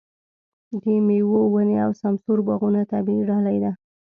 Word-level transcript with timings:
د 0.81 0.83
مېوو 1.07 1.41
ونې 1.51 1.77
او 1.85 1.91
سمسور 2.01 2.37
باغونه 2.47 2.81
طبیعي 2.93 3.21
ډالۍ 3.29 3.57
ده. 3.63 3.71